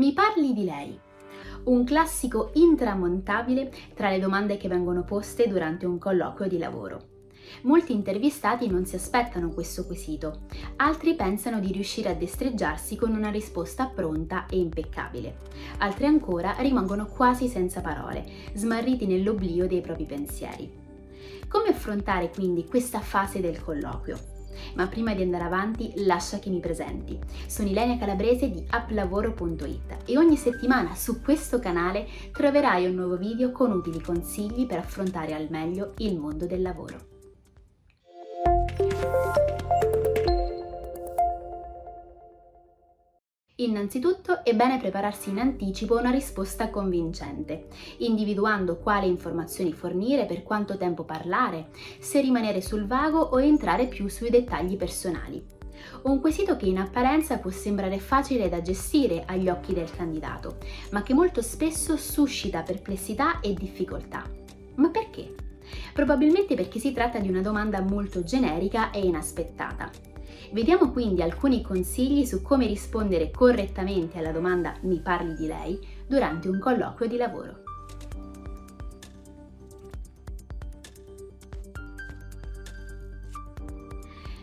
[0.00, 0.98] Mi parli di lei.
[1.64, 7.08] Un classico intramontabile tra le domande che vengono poste durante un colloquio di lavoro.
[7.64, 13.28] Molti intervistati non si aspettano questo quesito, altri pensano di riuscire a destreggiarsi con una
[13.28, 15.40] risposta pronta e impeccabile.
[15.80, 18.24] Altri ancora rimangono quasi senza parole,
[18.54, 20.72] smarriti nell'oblio dei propri pensieri.
[21.46, 24.39] Come affrontare quindi questa fase del colloquio?
[24.74, 27.18] Ma prima di andare avanti, lascia che mi presenti.
[27.46, 33.52] Sono Ilenia Calabrese di applavoro.it e ogni settimana su questo canale troverai un nuovo video
[33.52, 37.08] con utili consigli per affrontare al meglio il mondo del lavoro.
[43.60, 47.66] Innanzitutto è bene prepararsi in anticipo una risposta convincente,
[47.98, 51.68] individuando quale informazioni fornire, per quanto tempo parlare,
[51.98, 55.44] se rimanere sul vago o entrare più sui dettagli personali.
[56.04, 60.56] Un quesito che in apparenza può sembrare facile da gestire agli occhi del candidato,
[60.92, 64.24] ma che molto spesso suscita perplessità e difficoltà.
[64.76, 65.34] Ma perché?
[65.92, 70.09] Probabilmente perché si tratta di una domanda molto generica e inaspettata
[70.52, 76.48] Vediamo quindi alcuni consigli su come rispondere correttamente alla domanda mi parli di lei durante
[76.48, 77.62] un colloquio di lavoro.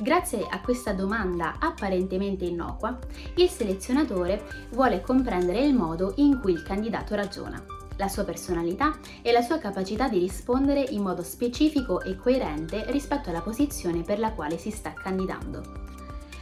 [0.00, 2.96] Grazie a questa domanda apparentemente innocua,
[3.34, 7.60] il selezionatore vuole comprendere il modo in cui il candidato ragiona,
[7.98, 13.28] la sua personalità e la sua capacità di rispondere in modo specifico e coerente rispetto
[13.28, 15.96] alla posizione per la quale si sta candidando.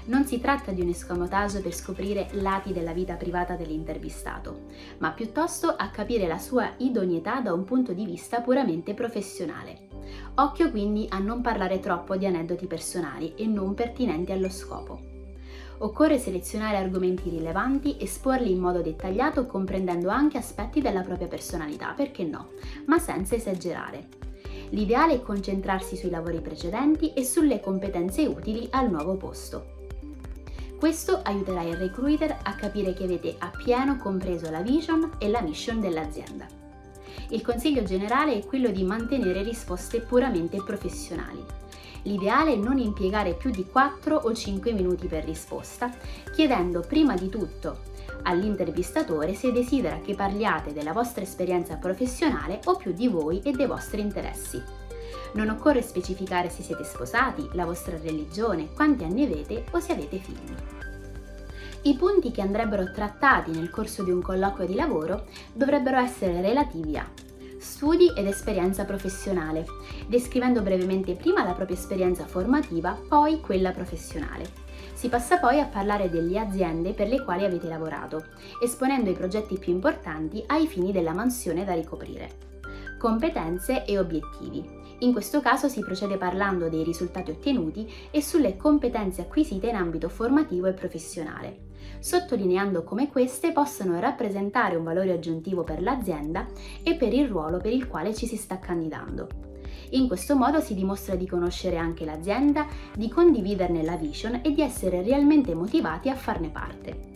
[0.07, 4.67] Non si tratta di un escamotage per scoprire lati della vita privata dell'intervistato,
[4.99, 9.89] ma piuttosto a capire la sua idoneità da un punto di vista puramente professionale.
[10.37, 15.16] Occhio quindi a non parlare troppo di aneddoti personali e non pertinenti allo scopo.
[15.79, 22.25] Occorre selezionare argomenti rilevanti, esporli in modo dettagliato comprendendo anche aspetti della propria personalità, perché
[22.25, 22.51] no,
[22.87, 24.09] ma senza esagerare.
[24.71, 29.75] L'ideale è concentrarsi sui lavori precedenti e sulle competenze utili al nuovo posto.
[30.78, 35.81] Questo aiuterà il recruiter a capire che avete appieno compreso la vision e la mission
[35.81, 36.66] dell'azienda.
[37.31, 41.44] Il consiglio generale è quello di mantenere risposte puramente professionali.
[42.03, 45.92] L'ideale è non impiegare più di 4 o 5 minuti per risposta,
[46.32, 52.92] chiedendo prima di tutto all'intervistatore se desidera che parliate della vostra esperienza professionale o più
[52.92, 54.62] di voi e dei vostri interessi.
[55.34, 60.19] Non occorre specificare se siete sposati, la vostra religione, quanti anni avete o se avete
[60.19, 60.75] figli.
[61.87, 66.97] I punti che andrebbero trattati nel corso di un colloquio di lavoro dovrebbero essere relativi
[66.97, 67.09] a
[67.59, 69.65] studi ed esperienza professionale,
[70.09, 74.65] descrivendo brevemente prima la propria esperienza formativa, poi quella professionale.
[74.95, 78.25] Si passa poi a parlare delle aziende per le quali avete lavorato,
[78.61, 82.31] esponendo i progetti più importanti ai fini della mansione da ricoprire.
[82.99, 84.75] Competenze e obiettivi.
[85.01, 90.09] In questo caso si procede parlando dei risultati ottenuti e sulle competenze acquisite in ambito
[90.09, 91.67] formativo e professionale,
[91.99, 96.47] sottolineando come queste possano rappresentare un valore aggiuntivo per l'azienda
[96.83, 99.29] e per il ruolo per il quale ci si sta candidando.
[99.91, 104.62] In questo modo si dimostra di conoscere anche l'azienda, di condividerne la vision e di
[104.62, 107.16] essere realmente motivati a farne parte.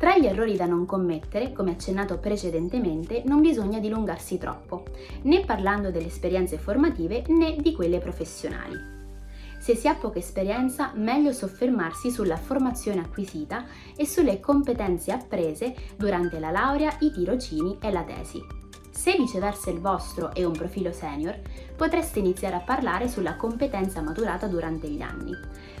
[0.00, 4.84] Tra gli errori da non commettere, come accennato precedentemente, non bisogna dilungarsi troppo,
[5.24, 8.76] né parlando delle esperienze formative né di quelle professionali.
[9.58, 16.38] Se si ha poca esperienza, meglio soffermarsi sulla formazione acquisita e sulle competenze apprese durante
[16.38, 18.69] la laurea, i tirocini e la tesi.
[19.00, 21.40] Se viceversa il vostro è un profilo senior,
[21.74, 25.32] potreste iniziare a parlare sulla competenza maturata durante gli anni,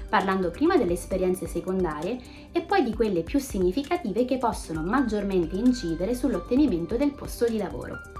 [0.08, 2.18] parlando prima delle esperienze secondarie
[2.50, 8.19] e poi di quelle più significative che possono maggiormente incidere sull'ottenimento del posto di lavoro.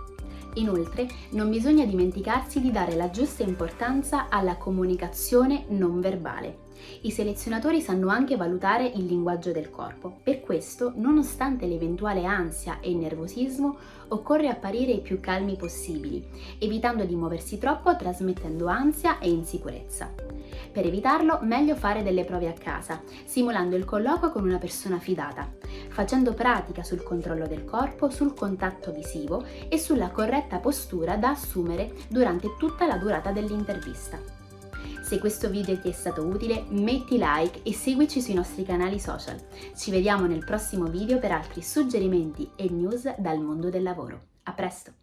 [0.54, 6.68] Inoltre, non bisogna dimenticarsi di dare la giusta importanza alla comunicazione non verbale.
[7.02, 10.18] I selezionatori sanno anche valutare il linguaggio del corpo.
[10.22, 13.76] Per questo, nonostante l'eventuale ansia e il nervosismo,
[14.08, 16.26] occorre apparire i più calmi possibili,
[16.58, 20.12] evitando di muoversi troppo trasmettendo ansia e insicurezza.
[20.72, 25.48] Per evitarlo, meglio fare delle prove a casa, simulando il colloquio con una persona fidata,
[25.91, 31.92] facendo pratica sul controllo del corpo, sul contatto visivo e sulla corretta postura da assumere
[32.09, 34.19] durante tutta la durata dell'intervista.
[35.03, 39.41] Se questo video ti è stato utile metti like e seguici sui nostri canali social.
[39.77, 44.21] Ci vediamo nel prossimo video per altri suggerimenti e news dal mondo del lavoro.
[44.45, 44.99] A presto!